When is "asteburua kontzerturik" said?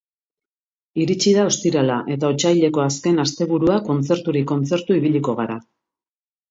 3.27-4.53